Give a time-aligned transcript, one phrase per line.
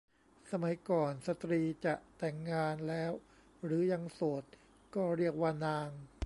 [0.51, 3.11] สมัยก่อนสตรีจะแต่งงานแล้ว
[3.63, 4.43] หรือยังโสด
[4.95, 5.89] ก็เรียกว่านาง